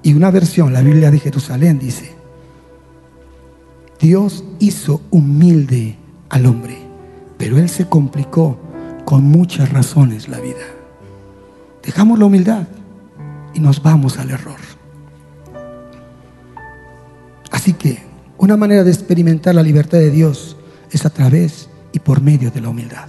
[0.02, 2.14] Y una versión, la Biblia de Jerusalén dice,
[4.00, 5.96] Dios hizo humilde
[6.28, 6.76] al hombre,
[7.38, 8.58] pero él se complicó
[9.04, 10.64] con muchas razones la vida.
[11.82, 12.66] Dejamos la humildad
[13.54, 14.60] y nos vamos al error.
[17.50, 18.02] Así que
[18.38, 20.55] una manera de experimentar la libertad de Dios
[20.90, 23.08] es a través y por medio de la humildad.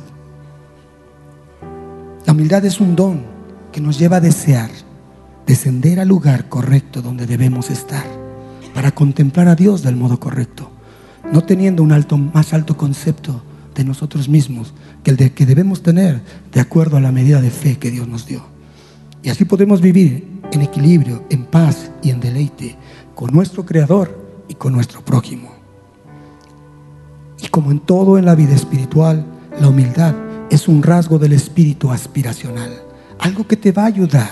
[2.25, 3.21] La humildad es un don
[3.71, 4.69] que nos lleva a desear
[5.47, 8.05] descender al lugar correcto donde debemos estar
[8.75, 10.69] para contemplar a Dios del modo correcto,
[11.31, 13.41] no teniendo un alto, más alto concepto
[13.73, 17.49] de nosotros mismos que el de que debemos tener de acuerdo a la medida de
[17.49, 18.45] fe que Dios nos dio.
[19.23, 22.75] Y así podemos vivir en equilibrio, en paz y en deleite
[23.15, 25.56] con nuestro Creador y con nuestro prójimo.
[27.57, 29.25] Como en todo en la vida espiritual,
[29.59, 30.13] la humildad
[30.51, 32.69] es un rasgo del espíritu aspiracional,
[33.17, 34.29] algo que te va a ayudar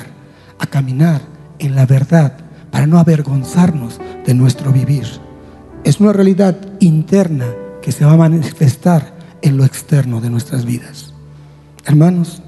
[0.60, 1.22] a caminar
[1.58, 2.38] en la verdad
[2.70, 5.08] para no avergonzarnos de nuestro vivir.
[5.84, 7.48] Es una realidad interna
[7.82, 11.12] que se va a manifestar en lo externo de nuestras vidas.
[11.84, 12.44] Hermanos,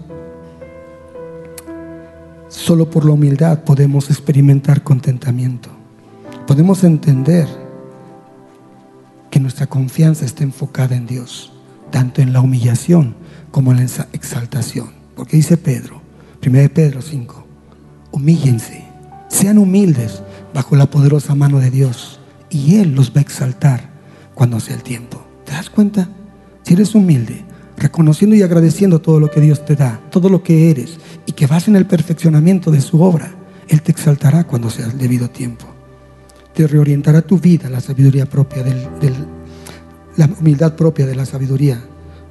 [2.50, 5.70] solo por la humildad podemos experimentar contentamiento.
[6.46, 7.48] Podemos entender
[9.38, 11.52] que nuestra confianza esté enfocada en Dios,
[11.92, 13.14] tanto en la humillación
[13.52, 14.90] como en la exaltación.
[15.16, 16.02] Porque dice Pedro,
[16.44, 17.46] 1 Pedro 5,
[18.14, 18.84] humíllense,
[19.28, 20.24] sean humildes
[20.56, 22.20] bajo la poderosa mano de Dios
[22.50, 23.92] y Él los va a exaltar
[24.34, 25.24] cuando sea el tiempo.
[25.46, 26.10] ¿Te das cuenta?
[26.64, 27.46] Si eres humilde,
[27.78, 30.98] reconociendo y agradeciendo todo lo que Dios te da, todo lo que eres
[31.28, 33.36] y que vas en el perfeccionamiento de su obra,
[33.68, 35.77] Él te exaltará cuando sea el debido tiempo
[36.58, 39.14] te reorientará tu vida la sabiduría propia, del,
[40.16, 41.80] la humildad propia de la sabiduría,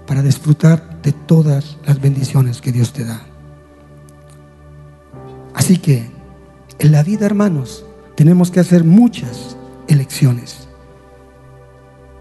[0.05, 3.23] para disfrutar de todas las bendiciones que Dios te da.
[5.55, 6.11] Así que
[6.81, 9.57] en la vida, hermanos, tenemos que hacer muchas
[9.87, 10.67] elecciones.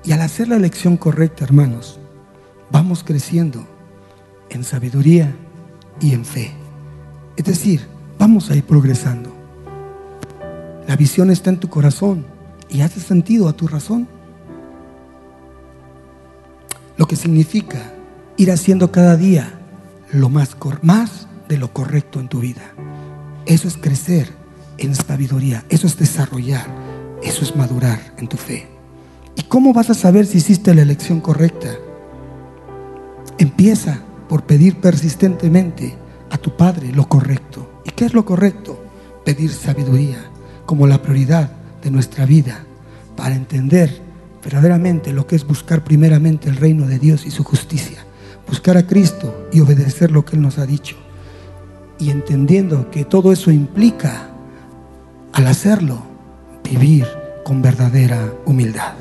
[0.03, 1.99] Y al hacer la elección correcta, hermanos,
[2.69, 3.65] vamos creciendo
[4.51, 5.35] en sabiduría
[5.99, 6.51] y en fe.
[7.35, 7.81] Es decir,
[8.19, 9.34] vamos a ir progresando.
[10.87, 12.25] La visión está en tu corazón
[12.69, 14.07] y hace sentido a tu razón.
[16.97, 17.93] Lo que significa
[18.37, 19.59] ir haciendo cada día
[20.11, 22.61] lo más, más de lo correcto en tu vida.
[23.45, 24.29] Eso es crecer
[24.77, 25.65] en sabiduría.
[25.69, 26.67] Eso es desarrollar,
[27.23, 28.67] eso es madurar en tu fe.
[29.35, 31.69] ¿Y cómo vas a saber si hiciste la elección correcta?
[33.39, 35.97] Empieza por pedir persistentemente
[36.29, 37.81] a tu Padre lo correcto.
[37.85, 38.81] ¿Y qué es lo correcto?
[39.25, 40.31] Pedir sabiduría
[40.65, 41.51] como la prioridad
[41.83, 42.65] de nuestra vida
[43.15, 44.01] para entender
[44.43, 48.05] verdaderamente lo que es buscar primeramente el reino de Dios y su justicia.
[48.47, 50.95] Buscar a Cristo y obedecer lo que Él nos ha dicho.
[51.97, 54.29] Y entendiendo que todo eso implica,
[55.33, 56.03] al hacerlo,
[56.63, 57.07] vivir
[57.43, 58.93] con verdadera humildad.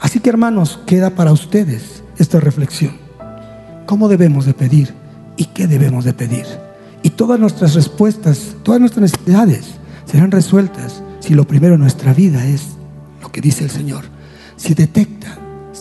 [0.00, 2.98] Así que hermanos, queda para ustedes esta reflexión.
[3.86, 4.92] ¿Cómo debemos de pedir
[5.36, 6.46] y qué debemos de pedir?
[7.02, 9.73] Y todas nuestras respuestas, todas nuestras necesidades
[10.06, 12.76] serán resueltas si lo primero en nuestra vida es
[13.22, 14.04] lo que dice el Señor.
[14.56, 15.38] Si detectan,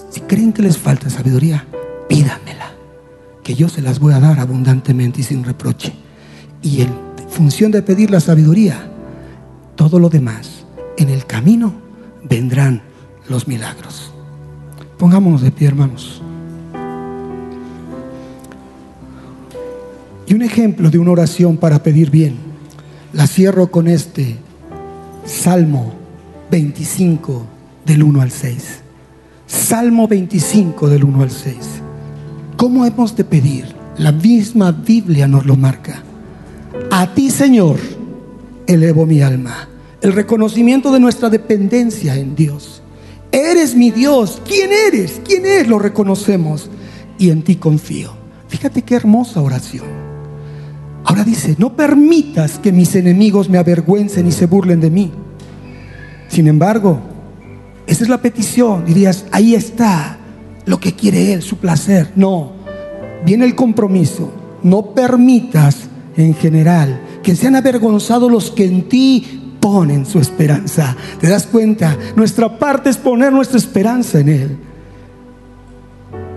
[0.09, 1.65] si creen que les falta sabiduría,
[2.07, 2.71] pídanmela,
[3.43, 5.93] que yo se las voy a dar abundantemente y sin reproche.
[6.61, 6.89] Y en
[7.29, 8.89] función de pedir la sabiduría,
[9.75, 10.65] todo lo demás,
[10.97, 11.73] en el camino
[12.23, 12.81] vendrán
[13.27, 14.11] los milagros.
[14.97, 16.21] Pongámonos de pie, hermanos.
[20.25, 22.52] Y un ejemplo de una oración para pedir bien,
[23.13, 24.35] la cierro con este
[25.25, 25.93] Salmo
[26.49, 27.45] 25
[27.85, 28.63] del 1 al 6.
[29.45, 31.55] Salmo 25 del 1 al 6.
[32.57, 33.75] ¿Cómo hemos de pedir?
[33.97, 36.03] La misma Biblia nos lo marca.
[36.91, 37.77] A ti, Señor,
[38.65, 39.69] elevo mi alma.
[40.01, 42.81] El reconocimiento de nuestra dependencia en Dios.
[43.31, 44.41] Eres mi Dios.
[44.45, 45.21] ¿Quién eres?
[45.25, 45.67] ¿Quién es?
[45.67, 46.69] Lo reconocemos.
[47.19, 48.13] Y en ti confío.
[48.47, 50.02] Fíjate qué hermosa oración.
[51.05, 55.11] Ahora dice, no permitas que mis enemigos me avergüencen y se burlen de mí.
[56.29, 56.99] Sin embargo,
[57.85, 58.85] esa es la petición.
[58.85, 60.17] Dirías, ahí está
[60.65, 62.11] lo que quiere Él, su placer.
[62.15, 62.53] No,
[63.25, 64.33] viene el compromiso.
[64.63, 70.95] No permitas en general que sean avergonzados los que en ti ponen su esperanza.
[71.19, 71.97] ¿Te das cuenta?
[72.15, 74.57] Nuestra parte es poner nuestra esperanza en Él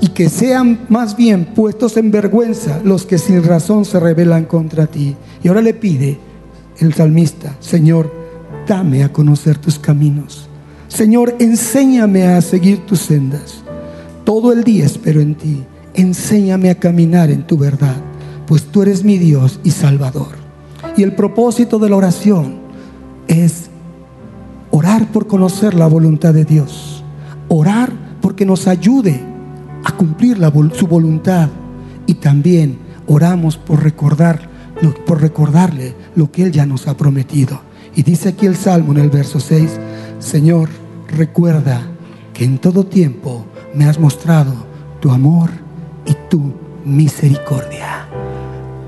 [0.01, 4.87] y que sean más bien puestos en vergüenza los que sin razón se rebelan contra
[4.87, 5.17] ti.
[5.43, 6.19] Y ahora le pide
[6.79, 8.13] el salmista, Señor,
[8.67, 10.49] dame a conocer tus caminos.
[10.89, 13.63] Señor, enséñame a seguir tus sendas.
[14.25, 15.65] Todo el día espero en ti.
[15.95, 17.97] Enséñame a caminar en tu verdad,
[18.47, 20.47] pues tú eres mi Dios y Salvador.
[20.97, 22.57] Y el propósito de la oración
[23.29, 23.71] es
[24.71, 27.03] orar por conocer la voluntad de Dios.
[27.49, 29.36] Orar porque nos ayude
[29.85, 30.39] a cumplir
[30.75, 31.49] su voluntad
[32.07, 34.57] y también oramos por recordar
[35.07, 37.61] por recordarle lo que él ya nos ha prometido.
[37.95, 39.79] Y dice aquí el salmo en el verso 6,
[40.19, 40.69] Señor,
[41.09, 41.81] recuerda
[42.35, 44.53] que en todo tiempo me has mostrado
[45.01, 45.51] tu amor
[46.05, 46.53] y tu
[46.85, 48.07] misericordia.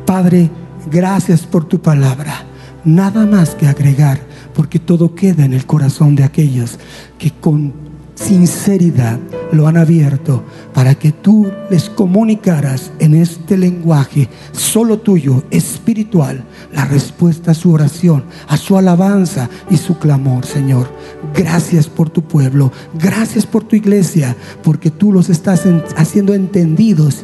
[0.05, 0.51] Padre,
[0.91, 2.45] gracias por tu palabra.
[2.85, 4.21] Nada más que agregar,
[4.55, 6.79] porque todo queda en el corazón de aquellos
[7.19, 7.88] que con
[8.19, 9.19] sinceridad
[9.53, 10.43] lo han abierto
[10.75, 17.73] para que tú les comunicaras en este lenguaje solo tuyo, espiritual, la respuesta a su
[17.73, 20.89] oración, a su alabanza y su clamor, Señor.
[21.35, 25.65] Gracias por tu pueblo, gracias por tu iglesia, porque tú los estás
[25.97, 27.23] haciendo entendidos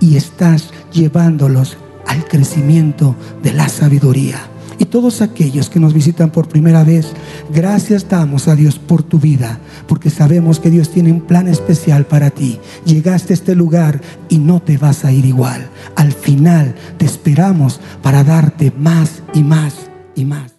[0.00, 1.76] y estás llevándolos
[2.06, 4.55] al crecimiento de la sabiduría
[4.96, 7.08] todos aquellos que nos visitan por primera vez,
[7.52, 12.06] gracias damos a Dios por tu vida, porque sabemos que Dios tiene un plan especial
[12.06, 12.58] para ti.
[12.86, 15.68] Llegaste a este lugar y no te vas a ir igual.
[15.96, 19.74] Al final te esperamos para darte más y más
[20.14, 20.55] y más.